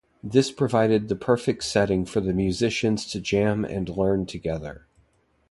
This 0.23 0.51
provided 0.51 1.09
the 1.09 1.15
perfect 1.15 1.63
setting 1.63 2.05
for 2.05 2.21
the 2.21 2.33
musicians 2.33 3.05
to 3.11 3.21
jam 3.21 3.63
and 3.63 3.87
learn 3.87 4.25
together. 4.25 4.87